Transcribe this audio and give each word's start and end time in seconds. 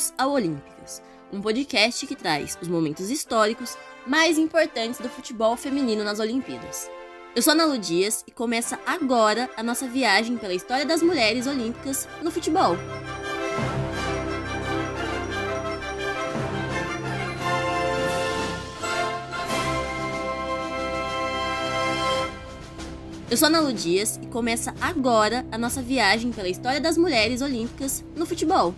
Bem-vindos 0.00 0.14
ao 0.16 0.32
Olímpicas, 0.32 1.02
um 1.30 1.42
podcast 1.42 2.06
que 2.06 2.16
traz 2.16 2.56
os 2.62 2.68
momentos 2.68 3.10
históricos 3.10 3.76
mais 4.06 4.38
importantes 4.38 4.98
do 4.98 5.10
futebol 5.10 5.58
feminino 5.58 6.02
nas 6.02 6.18
Olimpíadas. 6.18 6.90
Eu 7.36 7.42
sou 7.42 7.52
Ana 7.52 7.66
Lu 7.66 7.76
Dias 7.76 8.24
e 8.26 8.30
começa 8.30 8.80
agora 8.86 9.50
a 9.58 9.62
nossa 9.62 9.86
viagem 9.86 10.38
pela 10.38 10.54
história 10.54 10.86
das 10.86 11.02
mulheres 11.02 11.46
olímpicas 11.46 12.08
no 12.22 12.30
futebol. 12.30 12.76
Eu 23.30 23.36
sou 23.36 23.48
Ana 23.48 23.60
Lu 23.60 23.72
Dias 23.74 24.18
e 24.22 24.26
começa 24.28 24.74
agora 24.80 25.44
a 25.52 25.58
nossa 25.58 25.82
viagem 25.82 26.32
pela 26.32 26.48
história 26.48 26.80
das 26.80 26.96
mulheres 26.96 27.42
olímpicas 27.42 28.02
no 28.16 28.24
futebol. 28.24 28.74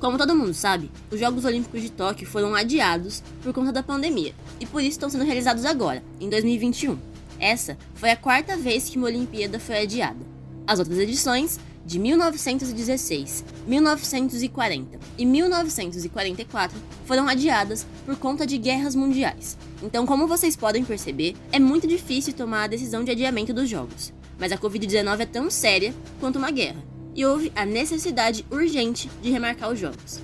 Como 0.00 0.16
todo 0.16 0.34
mundo 0.34 0.54
sabe, 0.54 0.90
os 1.12 1.20
Jogos 1.20 1.44
Olímpicos 1.44 1.82
de 1.82 1.92
Tóquio 1.92 2.26
foram 2.26 2.54
adiados 2.54 3.22
por 3.42 3.52
conta 3.52 3.70
da 3.70 3.82
pandemia 3.82 4.34
e 4.58 4.64
por 4.64 4.80
isso 4.80 4.92
estão 4.92 5.10
sendo 5.10 5.24
realizados 5.24 5.66
agora, 5.66 6.02
em 6.18 6.30
2021. 6.30 6.96
Essa 7.38 7.76
foi 7.96 8.10
a 8.10 8.16
quarta 8.16 8.56
vez 8.56 8.88
que 8.88 8.96
uma 8.96 9.08
Olimpíada 9.08 9.60
foi 9.60 9.82
adiada. 9.82 10.18
As 10.66 10.78
outras 10.78 10.98
edições 10.98 11.60
de 11.84 11.98
1916, 11.98 13.44
1940 13.66 14.98
e 15.18 15.26
1944 15.26 16.78
foram 17.04 17.28
adiadas 17.28 17.86
por 18.06 18.16
conta 18.16 18.46
de 18.46 18.56
guerras 18.56 18.94
mundiais. 18.94 19.58
Então, 19.82 20.06
como 20.06 20.26
vocês 20.26 20.56
podem 20.56 20.82
perceber, 20.82 21.36
é 21.52 21.58
muito 21.58 21.86
difícil 21.86 22.32
tomar 22.32 22.64
a 22.64 22.68
decisão 22.68 23.04
de 23.04 23.10
adiamento 23.10 23.52
dos 23.52 23.68
jogos. 23.68 24.14
Mas 24.38 24.50
a 24.50 24.56
Covid-19 24.56 25.20
é 25.20 25.26
tão 25.26 25.50
séria 25.50 25.94
quanto 26.18 26.38
uma 26.38 26.50
guerra, 26.50 26.82
e 27.14 27.24
houve 27.24 27.52
a 27.54 27.64
necessidade 27.64 28.44
urgente 28.50 29.10
de 29.22 29.30
remarcar 29.30 29.70
os 29.70 29.78
jogos. 29.78 30.20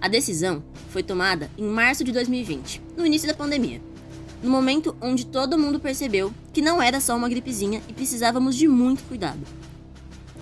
A 0.00 0.08
decisão 0.08 0.62
foi 0.88 1.02
tomada 1.02 1.50
em 1.56 1.64
março 1.64 2.04
de 2.04 2.12
2020, 2.12 2.82
no 2.96 3.06
início 3.06 3.28
da 3.28 3.34
pandemia, 3.34 3.80
no 4.42 4.50
momento 4.50 4.96
onde 5.00 5.26
todo 5.26 5.58
mundo 5.58 5.80
percebeu 5.80 6.32
que 6.52 6.60
não 6.60 6.82
era 6.82 7.00
só 7.00 7.16
uma 7.16 7.28
gripezinha 7.28 7.80
e 7.88 7.92
precisávamos 7.92 8.56
de 8.56 8.66
muito 8.66 9.02
cuidado. 9.04 9.40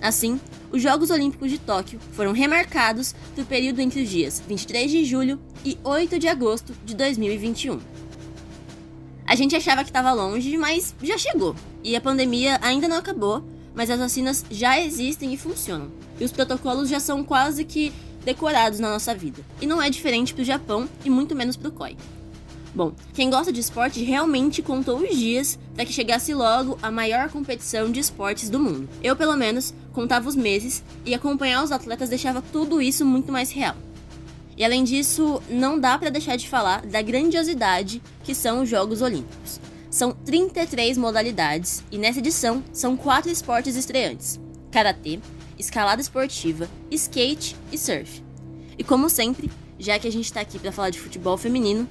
Assim, 0.01 0.39
os 0.71 0.81
Jogos 0.81 1.11
Olímpicos 1.11 1.51
de 1.51 1.59
Tóquio 1.59 1.99
foram 2.13 2.31
remarcados 2.31 3.13
para 3.35 3.43
o 3.43 3.45
período 3.45 3.81
entre 3.81 4.01
os 4.01 4.09
dias 4.09 4.41
23 4.47 4.89
de 4.89 5.05
julho 5.05 5.39
e 5.63 5.77
8 5.83 6.17
de 6.17 6.27
agosto 6.27 6.73
de 6.83 6.95
2021. 6.95 7.79
A 9.27 9.35
gente 9.35 9.55
achava 9.55 9.83
que 9.83 9.89
estava 9.89 10.11
longe, 10.11 10.57
mas 10.57 10.95
já 11.03 11.17
chegou. 11.17 11.55
E 11.83 11.95
a 11.95 12.01
pandemia 12.01 12.57
ainda 12.61 12.87
não 12.87 12.97
acabou, 12.97 13.43
mas 13.75 13.89
as 13.89 13.99
vacinas 13.99 14.45
já 14.49 14.79
existem 14.79 15.33
e 15.33 15.37
funcionam. 15.37 15.91
E 16.19 16.25
os 16.25 16.31
protocolos 16.31 16.89
já 16.89 16.99
são 16.99 17.23
quase 17.23 17.63
que 17.65 17.91
decorados 18.23 18.79
na 18.79 18.89
nossa 18.89 19.15
vida. 19.15 19.43
E 19.59 19.65
não 19.65 19.81
é 19.81 19.89
diferente 19.89 20.33
para 20.33 20.41
o 20.41 20.45
Japão 20.45 20.87
e 21.03 21.09
muito 21.09 21.35
menos 21.35 21.55
para 21.55 21.69
o 21.69 21.71
COI. 21.71 21.97
Bom, 22.73 22.93
quem 23.13 23.29
gosta 23.29 23.51
de 23.51 23.59
esporte 23.59 24.01
realmente 24.01 24.61
contou 24.61 24.99
os 24.99 25.17
dias 25.17 25.59
para 25.75 25.85
que 25.85 25.91
chegasse 25.91 26.33
logo 26.33 26.79
a 26.81 26.89
maior 26.89 27.29
competição 27.29 27.91
de 27.91 27.99
esportes 27.99 28.49
do 28.49 28.59
mundo. 28.59 28.87
Eu, 29.03 29.15
pelo 29.15 29.35
menos, 29.35 29.73
contava 29.91 30.29
os 30.29 30.35
meses 30.35 30.81
e 31.05 31.13
acompanhar 31.13 31.63
os 31.63 31.71
atletas 31.71 32.07
deixava 32.07 32.41
tudo 32.41 32.81
isso 32.81 33.05
muito 33.05 33.29
mais 33.29 33.51
real. 33.51 33.75
E 34.55 34.63
além 34.63 34.83
disso, 34.83 35.41
não 35.49 35.77
dá 35.77 35.97
para 35.97 36.09
deixar 36.09 36.37
de 36.37 36.47
falar 36.47 36.85
da 36.85 37.01
grandiosidade 37.01 38.01
que 38.23 38.33
são 38.33 38.63
os 38.63 38.69
Jogos 38.69 39.01
Olímpicos. 39.01 39.59
São 39.91 40.13
33 40.13 40.97
modalidades 40.97 41.83
e 41.91 41.97
nessa 41.97 42.19
edição 42.19 42.63
são 42.71 42.95
quatro 42.95 43.29
esportes 43.29 43.75
estreantes: 43.75 44.39
karatê, 44.71 45.19
escalada 45.59 46.01
esportiva, 46.01 46.69
skate 46.89 47.57
e 47.73 47.77
surf. 47.77 48.23
E 48.77 48.85
como 48.85 49.09
sempre, 49.09 49.51
já 49.77 49.99
que 49.99 50.07
a 50.07 50.11
gente 50.11 50.23
está 50.23 50.39
aqui 50.39 50.57
para 50.57 50.71
falar 50.71 50.91
de 50.91 50.99
futebol 50.99 51.37
feminino, 51.37 51.85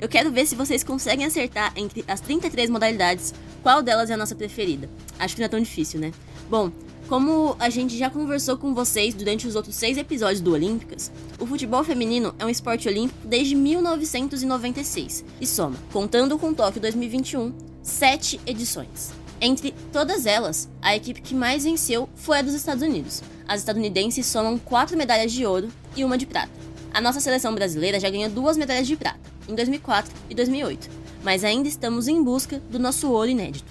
eu 0.00 0.08
quero 0.08 0.32
ver 0.32 0.46
se 0.46 0.54
vocês 0.54 0.82
conseguem 0.82 1.26
acertar 1.26 1.72
entre 1.76 2.04
as 2.08 2.20
33 2.20 2.70
modalidades 2.70 3.34
qual 3.62 3.82
delas 3.82 4.08
é 4.08 4.14
a 4.14 4.16
nossa 4.16 4.34
preferida. 4.34 4.88
Acho 5.18 5.34
que 5.34 5.40
não 5.40 5.46
é 5.46 5.48
tão 5.48 5.60
difícil, 5.60 6.00
né? 6.00 6.10
Bom, 6.48 6.72
como 7.06 7.54
a 7.58 7.68
gente 7.68 7.98
já 7.98 8.08
conversou 8.08 8.56
com 8.56 8.72
vocês 8.72 9.12
durante 9.12 9.46
os 9.46 9.54
outros 9.54 9.74
seis 9.74 9.98
episódios 9.98 10.40
do 10.40 10.52
Olímpicas, 10.52 11.12
o 11.38 11.46
futebol 11.46 11.84
feminino 11.84 12.34
é 12.38 12.46
um 12.46 12.48
esporte 12.48 12.88
olímpico 12.88 13.26
desde 13.26 13.54
1996 13.54 15.24
e 15.40 15.46
soma, 15.46 15.76
contando 15.92 16.38
com 16.38 16.54
Tóquio 16.54 16.80
2021, 16.80 17.52
sete 17.82 18.40
edições. 18.46 19.12
Entre 19.38 19.74
todas 19.92 20.24
elas, 20.24 20.68
a 20.80 20.94
equipe 20.96 21.20
que 21.20 21.34
mais 21.34 21.64
venceu 21.64 22.08
foi 22.14 22.38
a 22.38 22.42
dos 22.42 22.54
Estados 22.54 22.82
Unidos. 22.82 23.22
As 23.46 23.60
estadunidenses 23.60 24.24
somam 24.26 24.58
quatro 24.58 24.96
medalhas 24.96 25.32
de 25.32 25.44
ouro 25.44 25.68
e 25.96 26.04
uma 26.04 26.16
de 26.16 26.26
prata. 26.26 26.52
A 26.92 27.00
nossa 27.00 27.20
seleção 27.20 27.54
brasileira 27.54 28.00
já 28.00 28.08
ganhou 28.08 28.30
duas 28.30 28.56
medalhas 28.56 28.86
de 28.86 28.96
prata 28.96 29.19
em 29.50 29.54
2004 29.54 30.12
e 30.30 30.34
2008, 30.34 30.88
mas 31.22 31.44
ainda 31.44 31.68
estamos 31.68 32.08
em 32.08 32.22
busca 32.22 32.62
do 32.70 32.78
nosso 32.78 33.10
ouro 33.10 33.28
inédito. 33.28 33.70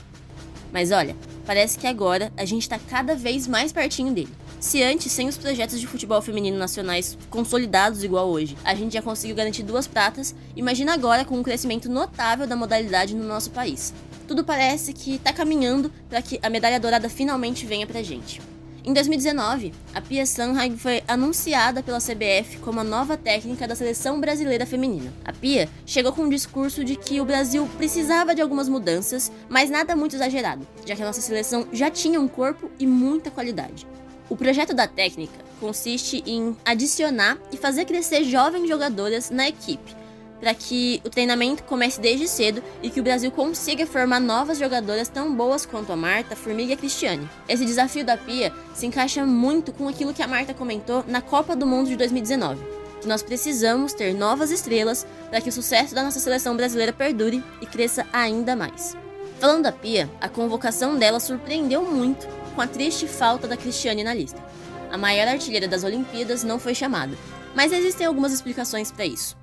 Mas 0.71 0.91
olha, 0.91 1.15
parece 1.45 1.79
que 1.79 1.87
agora 1.87 2.31
a 2.37 2.45
gente 2.45 2.63
está 2.63 2.77
cada 2.77 3.15
vez 3.15 3.47
mais 3.47 3.71
pertinho 3.71 4.13
dele. 4.13 4.29
Se 4.59 4.83
antes, 4.83 5.11
sem 5.11 5.29
os 5.29 5.37
projetos 5.37 5.79
de 5.79 5.87
futebol 5.87 6.21
feminino 6.21 6.57
nacionais 6.57 7.17
consolidados 7.29 8.03
igual 8.03 8.29
hoje, 8.29 8.57
a 8.63 8.75
gente 8.75 8.93
já 8.93 9.01
conseguiu 9.01 9.35
garantir 9.35 9.63
duas 9.63 9.87
pratas, 9.87 10.35
imagina 10.53 10.93
agora 10.93 11.23
com 11.23 11.37
um 11.39 11.43
crescimento 11.43 11.89
notável 11.89 12.45
da 12.45 12.57
modalidade 12.57 13.15
no 13.15 13.23
nosso 13.23 13.51
país. 13.51 13.93
Tudo 14.27 14.43
parece 14.43 14.91
que 14.91 15.15
está 15.15 15.31
caminhando 15.31 15.91
para 16.09 16.21
que 16.21 16.39
a 16.43 16.49
medalha 16.49 16.79
dourada 16.79 17.09
finalmente 17.09 17.65
venha 17.65 17.87
pra 17.87 18.03
gente. 18.03 18.41
Em 18.83 18.93
2019, 18.93 19.73
a 19.93 19.99
Pia 19.99 20.25
Sanhagen 20.25 20.77
foi 20.77 21.03
anunciada 21.05 21.83
pela 21.83 21.99
CBF 21.99 22.59
como 22.61 22.79
a 22.79 22.83
nova 22.83 23.17
técnica 23.17 23.67
da 23.67 23.75
seleção 23.75 24.21
brasileira 24.21 24.65
feminina. 24.65 25.11
A 25.25 25.33
Pia 25.33 25.67
chegou 25.85 26.13
com 26.13 26.21
um 26.23 26.29
discurso 26.29 26.83
de 26.85 26.95
que 26.95 27.19
o 27.19 27.25
Brasil 27.25 27.67
precisava 27.77 28.33
de 28.33 28.41
algumas 28.41 28.69
mudanças, 28.69 29.31
mas 29.49 29.69
nada 29.69 29.97
muito 29.97 30.15
exagerado, 30.15 30.65
já 30.85 30.95
que 30.95 31.01
a 31.01 31.05
nossa 31.05 31.19
seleção 31.19 31.67
já 31.73 31.91
tinha 31.91 32.21
um 32.21 32.27
corpo 32.27 32.71
e 32.79 32.87
muita 32.87 33.29
qualidade. 33.29 33.85
O 34.29 34.37
projeto 34.37 34.73
da 34.73 34.87
técnica 34.87 35.33
consiste 35.59 36.23
em 36.25 36.55
adicionar 36.63 37.37
e 37.51 37.57
fazer 37.57 37.83
crescer 37.83 38.23
jovens 38.23 38.69
jogadoras 38.69 39.29
na 39.29 39.49
equipe, 39.49 39.93
para 40.39 40.53
que 40.53 41.01
o 41.05 41.09
treinamento 41.09 41.63
comece 41.63 41.99
desde 41.99 42.27
cedo 42.27 42.63
e 42.81 42.89
que 42.89 42.99
o 42.99 43.03
Brasil 43.03 43.31
consiga 43.31 43.85
formar 43.85 44.19
novas 44.19 44.57
jogadoras 44.57 45.09
tão 45.09 45.35
boas 45.35 45.65
quanto 45.65 45.91
a 45.91 45.95
Marta, 45.95 46.35
Formiga 46.35 46.71
e 46.71 46.73
a 46.73 46.77
Cristiane. 46.77 47.29
Esse 47.47 47.65
desafio 47.65 48.05
da 48.05 48.17
Pia 48.17 48.53
se 48.73 48.85
encaixa 48.85 49.25
muito 49.25 49.71
com 49.71 49.87
aquilo 49.87 50.13
que 50.13 50.23
a 50.23 50.27
Marta 50.27 50.53
comentou 50.53 51.03
na 51.07 51.21
Copa 51.21 51.55
do 51.55 51.65
Mundo 51.65 51.89
de 51.89 51.95
2019, 51.97 52.63
que 53.01 53.07
nós 53.07 53.21
precisamos 53.23 53.93
ter 53.93 54.13
novas 54.13 54.51
estrelas 54.51 55.05
para 55.29 55.41
que 55.41 55.49
o 55.49 55.53
sucesso 55.53 55.93
da 55.93 56.03
nossa 56.03 56.19
seleção 56.19 56.55
brasileira 56.55 56.93
perdure 56.93 57.43
e 57.61 57.65
cresça 57.65 58.05
ainda 58.11 58.55
mais. 58.55 58.95
Falando 59.39 59.63
da 59.63 59.71
Pia, 59.71 60.09
a 60.19 60.27
convocação 60.27 60.97
dela 60.97 61.19
surpreendeu 61.19 61.83
muito 61.83 62.27
com 62.55 62.61
a 62.61 62.67
triste 62.67 63.07
falta 63.07 63.47
da 63.47 63.55
Cristiane 63.55 64.03
na 64.03 64.13
lista. 64.13 64.43
A 64.91 64.97
maior 64.97 65.27
artilheira 65.27 65.67
das 65.67 65.83
Olimpíadas 65.83 66.43
não 66.43 66.59
foi 66.59 66.75
chamada, 66.75 67.15
mas 67.55 67.71
existem 67.71 68.05
algumas 68.05 68.33
explicações 68.33 68.91
para 68.91 69.05
isso. 69.05 69.38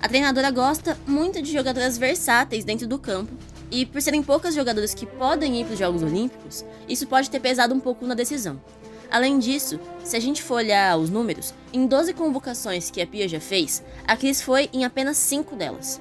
A 0.00 0.08
treinadora 0.08 0.50
gosta 0.50 0.98
muito 1.06 1.42
de 1.42 1.52
jogadoras 1.52 1.98
versáteis 1.98 2.64
dentro 2.64 2.86
do 2.86 2.98
campo, 2.98 3.32
e 3.70 3.84
por 3.84 4.00
serem 4.00 4.22
poucas 4.22 4.54
jogadoras 4.54 4.94
que 4.94 5.04
podem 5.04 5.60
ir 5.60 5.64
para 5.64 5.74
os 5.74 5.78
Jogos 5.78 6.02
Olímpicos, 6.02 6.64
isso 6.88 7.06
pode 7.06 7.28
ter 7.28 7.38
pesado 7.38 7.74
um 7.74 7.80
pouco 7.80 8.06
na 8.06 8.14
decisão. 8.14 8.58
Além 9.10 9.38
disso, 9.38 9.78
se 10.02 10.16
a 10.16 10.20
gente 10.20 10.42
for 10.42 10.54
olhar 10.54 10.96
os 10.96 11.10
números, 11.10 11.52
em 11.72 11.86
12 11.86 12.14
convocações 12.14 12.90
que 12.90 13.02
a 13.02 13.06
Pia 13.06 13.28
já 13.28 13.40
fez, 13.40 13.82
a 14.06 14.16
Cris 14.16 14.40
foi 14.40 14.70
em 14.72 14.84
apenas 14.84 15.18
5 15.18 15.54
delas. 15.54 16.00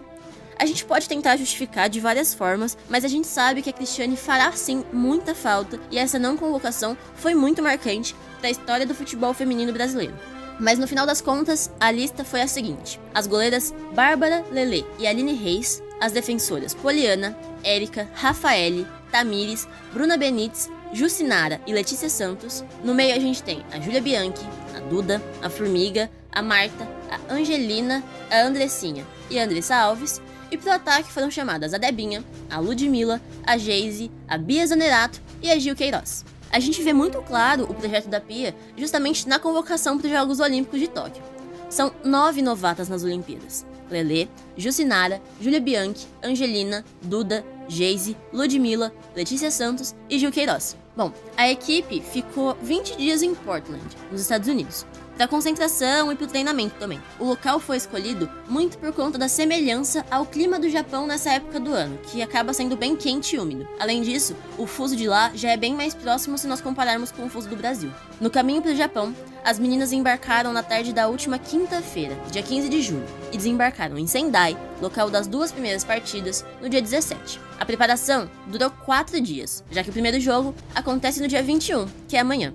A 0.58 0.66
gente 0.66 0.86
pode 0.86 1.08
tentar 1.08 1.36
justificar 1.36 1.90
de 1.90 2.00
várias 2.00 2.34
formas, 2.34 2.78
mas 2.90 3.04
a 3.04 3.08
gente 3.08 3.28
sabe 3.28 3.62
que 3.62 3.70
a 3.70 3.74
Cristiane 3.74 4.16
fará 4.16 4.52
sim 4.54 4.84
muita 4.94 5.36
falta 5.36 5.80
e 5.92 5.98
essa 5.98 6.20
não 6.20 6.38
convocação 6.38 6.98
foi 7.16 7.34
muito 7.34 7.62
marcante 7.62 8.16
para 8.40 8.48
a 8.48 8.52
história 8.52 8.86
do 8.86 8.96
futebol 8.96 9.34
feminino 9.34 9.74
brasileiro. 9.74 10.14
Mas 10.60 10.78
no 10.78 10.88
final 10.88 11.06
das 11.06 11.22
contas, 11.22 11.72
a 11.80 11.90
lista 11.90 12.26
foi 12.26 12.42
a 12.42 12.48
seguinte: 12.48 13.00
as 13.14 13.26
goleiras 13.26 13.74
Bárbara 13.94 14.44
Lele 14.52 14.86
e 15.00 15.08
Aline 15.08 15.34
Reis, 15.34 15.82
as 16.02 16.12
defensoras 16.12 16.74
Poliana, 16.74 17.38
Érica, 17.64 18.10
Rafaele, 18.14 18.86
Tamires, 19.12 19.68
Bruna 19.94 20.18
Benites, 20.18 20.70
Jucinara 20.94 21.62
e 21.66 21.72
Letícia 21.72 22.10
Santos. 22.10 22.64
No 22.84 22.94
meio 22.94 23.16
a 23.16 23.20
gente 23.20 23.42
tem 23.42 23.64
a 23.72 23.80
Júlia 23.80 24.02
Bianchi, 24.02 24.46
a 24.76 24.80
Duda, 24.82 25.22
a 25.42 25.50
Formiga, 25.50 26.12
a 26.32 26.42
Marta, 26.42 26.88
a 27.10 27.34
Angelina, 27.34 28.04
a 28.30 28.42
Andressinha 28.42 29.06
e 29.30 29.40
a 29.40 29.46
Andressa 29.46 29.76
Alves. 29.76 30.22
E 30.52 30.58
pro 30.58 30.72
ataque 30.72 31.12
foram 31.12 31.30
chamadas 31.30 31.76
a 31.76 31.78
Debinha, 31.78 32.24
a 32.50 32.60
Ludmilla, 32.60 33.22
a 33.46 33.56
Geise, 33.56 34.12
a 34.28 34.36
Bia 34.36 34.66
Zanerato 34.66 35.22
e 35.44 35.52
a 35.52 35.60
Gil 35.60 35.76
Queiroz 35.76 36.26
a 36.52 36.60
gente 36.60 36.82
vê 36.82 36.94
muito 36.94 37.22
claro 37.22 37.64
o 37.64 37.74
projeto 37.74 38.08
da 38.08 38.20
Pia 38.20 38.56
justamente 38.76 39.28
na 39.28 39.40
convocação 39.40 39.98
para 39.98 40.08
os 40.08 40.14
Jogos 40.14 40.40
Olímpicos 40.40 40.80
de 40.80 40.88
Tóquio. 40.88 41.24
São 41.70 41.94
nove 42.04 42.42
novatas 42.42 42.90
nas 42.90 43.04
Olimpíadas: 43.04 43.66
Lelê, 43.90 44.28
Jucinara, 44.58 45.22
Júlia 45.40 45.60
Bianchi, 45.60 46.08
Angelina, 46.24 46.84
Duda, 47.02 47.46
Geise, 47.70 48.18
Ludmilla, 48.34 48.92
Letícia 49.16 49.52
Santos 49.52 49.96
e 50.10 50.20
Gil 50.20 50.32
Queiroz. 50.32 50.76
Bom, 50.98 51.14
a 51.38 51.48
equipe 51.50 52.02
ficou 52.02 52.58
20 52.62 52.98
dias 52.98 53.22
em 53.22 53.34
Portland, 53.34 53.82
nos 54.12 54.20
Estados 54.20 54.50
Unidos, 54.50 54.86
para 55.16 55.28
concentração 55.30 56.12
e 56.12 56.16
para 56.16 56.26
o 56.26 56.28
treinamento 56.28 56.76
também. 56.80 57.00
O 57.20 57.26
local 57.26 57.60
foi 57.60 57.78
escolhido 57.78 58.30
muito 58.50 58.78
por 58.78 58.92
conta 58.92 59.18
da 59.18 59.30
semelhança 59.30 60.06
ao 60.10 60.26
clima 60.26 60.60
do 60.60 60.70
Japão 60.70 61.06
nessa 61.06 61.32
época 61.32 61.60
do 61.60 61.74
ano, 61.74 61.98
que 62.04 62.22
acaba 62.22 62.54
sendo 62.54 62.76
bem 62.76 62.96
quente 62.96 63.36
e 63.36 63.40
úmido. 63.40 63.68
Além 63.80 64.02
disso, 64.02 64.36
o 64.58 64.66
fuso 64.66 64.96
de 64.96 65.08
lá 65.08 65.32
já 65.36 65.50
é 65.52 65.58
bem 65.58 65.74
mais 65.74 65.94
próximo 65.94 66.38
se 66.38 66.48
nós 66.48 66.60
compararmos 66.60 67.12
com 67.12 67.26
o 67.26 67.30
fuso 67.30 67.48
do 67.48 67.56
Brasil. 67.56 67.92
No 68.20 68.30
caminho 68.30 68.62
para 68.62 68.72
o 68.72 68.76
Japão, 68.76 69.16
as 69.44 69.60
meninas 69.60 69.92
embarcaram 69.92 70.52
na 70.52 70.64
tarde 70.64 70.92
da 70.92 71.08
última 71.08 71.40
quinta-feira, 71.40 72.18
dia 72.32 72.44
15 72.44 72.68
de 72.68 72.82
julho, 72.82 73.06
e 73.32 73.38
desembarcaram 73.38 73.98
em 73.98 74.08
Sendai, 74.08 74.58
local 74.82 75.10
das 75.10 75.28
duas 75.28 75.52
primeiras 75.52 75.84
partidas, 75.84 76.46
no 76.62 76.70
dia 76.70 76.82
17. 76.82 77.40
A 77.60 77.66
preparação 77.66 78.30
durou 78.48 78.70
quatro 78.70 79.20
dias, 79.20 79.64
já 79.72 79.84
que 79.84 79.90
o 79.90 79.94
primeiro 79.94 80.20
jogo 80.20 80.56
acontece 80.74 81.22
no 81.22 81.28
dia 81.28 81.44
21, 81.44 81.88
que 82.08 82.16
é 82.16 82.20
amanhã. 82.20 82.54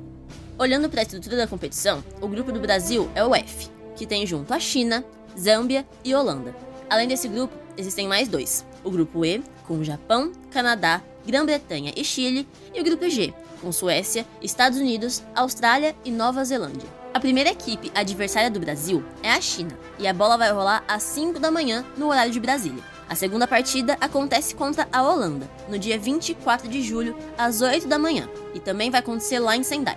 Olhando 0.58 0.88
para 0.88 1.00
a 1.00 1.02
estrutura 1.02 1.36
da 1.36 1.46
competição, 1.46 2.02
o 2.20 2.28
grupo 2.28 2.52
do 2.52 2.60
Brasil 2.60 3.10
é 3.14 3.24
o 3.24 3.34
F, 3.34 3.68
que 3.96 4.06
tem 4.06 4.26
junto 4.26 4.54
a 4.54 4.60
China, 4.60 5.04
Zâmbia 5.38 5.86
e 6.04 6.14
Holanda. 6.14 6.54
Além 6.88 7.08
desse 7.08 7.28
grupo, 7.28 7.54
existem 7.76 8.06
mais 8.06 8.28
dois: 8.28 8.64
o 8.84 8.90
grupo 8.90 9.24
E, 9.24 9.42
com 9.66 9.82
Japão, 9.82 10.32
Canadá, 10.50 11.02
Grã-Bretanha 11.26 11.92
e 11.96 12.04
Chile, 12.04 12.46
e 12.72 12.80
o 12.80 12.84
grupo 12.84 13.08
G, 13.08 13.34
com 13.60 13.72
Suécia, 13.72 14.26
Estados 14.40 14.78
Unidos, 14.78 15.22
Austrália 15.34 15.94
e 16.04 16.10
Nova 16.10 16.44
Zelândia. 16.44 17.03
A 17.14 17.20
primeira 17.20 17.50
equipe 17.50 17.93
adversária 17.94 18.50
do 18.50 18.58
Brasil 18.58 19.05
é 19.22 19.31
a 19.31 19.40
China, 19.40 19.78
e 20.00 20.08
a 20.08 20.12
bola 20.12 20.37
vai 20.37 20.50
rolar 20.50 20.82
às 20.88 21.05
5 21.05 21.38
da 21.38 21.49
manhã 21.49 21.87
no 21.96 22.08
horário 22.08 22.32
de 22.32 22.40
Brasília. 22.40 22.82
A 23.08 23.14
segunda 23.14 23.46
partida 23.46 23.96
acontece 24.00 24.52
contra 24.52 24.88
a 24.93 25.00
Holanda, 25.00 25.49
no 25.69 25.78
dia 25.78 25.96
24 25.96 26.69
de 26.69 26.82
julho, 26.82 27.16
às 27.38 27.61
8 27.61 27.87
da 27.87 28.00
manhã, 28.00 28.28
e 28.52 28.58
também 28.58 28.90
vai 28.90 28.99
acontecer 28.99 29.38
lá 29.38 29.56
em 29.56 29.62
Sendai. 29.62 29.96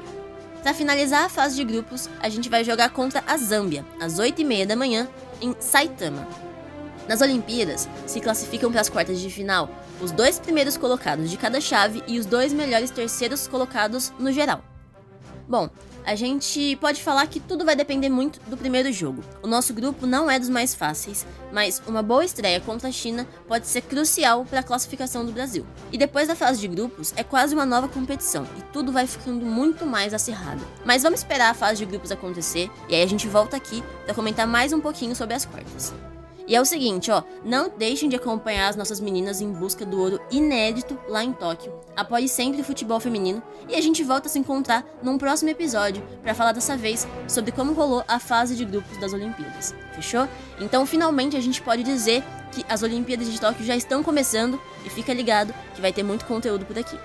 Para 0.62 0.76
finalizar 0.76 1.24
a 1.24 1.30
fase 1.30 1.56
de 1.56 1.64
grupos, 1.64 2.08
a 2.20 2.30
gente 2.30 2.50
vai 2.50 2.64
jogar 2.64 2.92
contra 2.92 3.24
a 3.26 3.36
Zâmbia, 3.36 3.84
às 4.00 4.20
8h30 4.20 4.68
da 4.68 4.76
manhã, 4.76 5.10
em 5.42 5.56
Saitama. 5.60 6.28
Nas 7.08 7.22
Olimpíadas, 7.22 7.90
se 8.06 8.22
classificam 8.22 8.72
para 8.72 8.82
as 8.82 8.90
quartas 8.90 9.20
de 9.20 9.32
final 9.32 9.72
os 10.00 10.12
dois 10.12 10.40
primeiros 10.40 10.78
colocados 10.78 11.32
de 11.32 11.38
cada 11.38 11.60
chave 11.60 12.04
e 12.06 12.20
os 12.20 12.28
dois 12.28 12.54
melhores 12.54 12.92
terceiros 12.92 13.48
colocados 13.48 14.14
no 14.20 14.32
geral. 14.32 14.62
Bom, 15.48 15.70
a 16.08 16.16
gente 16.16 16.78
pode 16.78 17.04
falar 17.04 17.28
que 17.28 17.38
tudo 17.38 17.66
vai 17.66 17.76
depender 17.76 18.08
muito 18.08 18.40
do 18.50 18.56
primeiro 18.56 18.94
jogo. 18.94 19.22
O 19.44 19.48
nosso 19.48 19.74
grupo 19.74 20.08
não 20.08 20.32
é 20.32 20.40
dos 20.40 20.48
mais 20.48 20.74
fáceis, 20.74 21.28
mas 21.52 21.82
uma 21.86 22.02
boa 22.02 22.24
estreia 22.24 22.62
contra 22.62 22.88
a 22.88 22.92
China 22.94 23.28
pode 23.46 23.68
ser 23.68 23.82
crucial 23.82 24.46
para 24.46 24.62
a 24.62 24.64
classificação 24.64 25.26
do 25.26 25.34
Brasil. 25.34 25.66
E 25.92 25.98
depois 25.98 26.30
da 26.30 26.36
fase 26.36 26.62
de 26.62 26.68
grupos, 26.70 27.14
é 27.18 27.26
quase 27.26 27.54
uma 27.54 27.66
nova 27.66 27.90
competição 27.90 28.48
e 28.58 28.62
tudo 28.72 28.90
vai 28.90 29.06
ficando 29.06 29.46
muito 29.46 29.86
mais 29.86 30.14
acirrado. 30.14 30.66
Mas 30.86 31.04
vamos 31.04 31.20
esperar 31.20 31.52
a 31.52 31.54
fase 31.54 31.80
de 31.80 31.86
grupos 31.86 32.10
acontecer 32.10 32.72
e 32.88 32.96
aí 32.96 33.04
a 33.04 33.08
gente 33.08 33.28
volta 33.28 33.58
aqui 33.58 33.84
para 34.06 34.16
comentar 34.16 34.48
mais 34.48 34.72
um 34.72 34.80
pouquinho 34.80 35.14
sobre 35.14 35.36
as 35.36 35.44
quartas. 35.44 35.94
E 36.48 36.56
é 36.56 36.62
o 36.62 36.66
seguinte, 36.66 37.12
ó, 37.12 37.24
não 37.44 37.70
deixem 37.70 38.08
de 38.08 38.16
acompanhar 38.16 38.70
as 38.70 38.78
nossas 38.78 39.02
meninas 39.02 39.42
em 39.42 39.52
busca 39.52 39.86
do 39.86 40.00
ouro 40.00 40.22
inédito 40.32 40.98
lá 41.10 41.22
em 41.22 41.34
Tóquio. 41.34 41.74
Apoie 41.94 42.30
sempre 42.30 42.62
o 42.62 42.64
futebol 42.64 43.02
feminino 43.02 43.44
e 43.68 43.76
a 43.76 43.82
gente 43.82 44.02
volta 44.02 44.28
a 44.28 44.32
se 44.32 44.40
encontrar 44.40 44.86
num 45.04 45.18
próximo 45.18 45.50
episódio 45.50 46.02
para 46.24 46.34
falar 46.34 46.54
dessa 46.54 46.78
vez 46.78 47.06
sobre 47.28 47.52
como 47.52 47.74
rolou 47.74 48.02
a 48.08 48.18
fase 48.18 48.56
de 48.56 48.64
grupos 48.64 48.98
das 48.98 49.12
Olimpíadas. 49.12 49.76
Fechou? 49.94 50.26
Então, 50.62 50.86
finalmente 50.86 51.36
a 51.36 51.42
gente 51.42 51.62
pode 51.62 51.84
dizer 51.84 52.24
que 52.54 52.66
as 52.70 52.82
Olimpíadas 52.82 53.30
de 53.30 53.42
Tóquio 53.42 53.66
já 53.66 53.76
estão 53.76 54.02
começando 54.02 54.60
e 54.86 54.90
fica 54.90 55.14
ligado 55.14 55.54
que 55.76 55.82
vai 55.82 55.92
ter 55.92 56.04
muito 56.04 56.26
conteúdo 56.26 56.66
por 56.66 56.80
aqui. 56.80 56.98